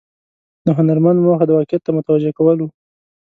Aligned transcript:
د 0.65 0.67
هنرمند 0.77 1.19
موخه 1.25 1.45
د 1.47 1.51
واقعیت 1.57 1.81
ته 1.85 1.91
متوجه 1.97 2.31
کول 2.37 2.57
و. 2.61 2.67